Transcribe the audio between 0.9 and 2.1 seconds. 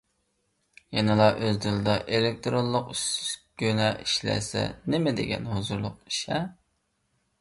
يەنىلا ئۆز تىلىدا